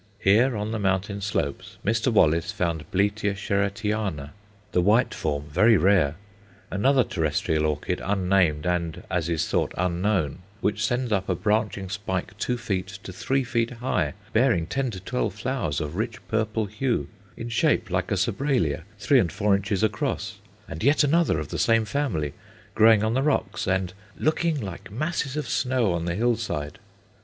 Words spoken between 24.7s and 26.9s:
masses of snow on the hill side."